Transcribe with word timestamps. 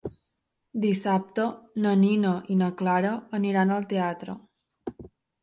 Dissabte 0.85 1.45
na 1.83 1.91
Nina 2.05 2.33
i 2.55 2.57
na 2.63 2.71
Clara 2.81 3.13
aniran 3.41 3.75
al 3.77 3.87
teatre. 3.95 4.39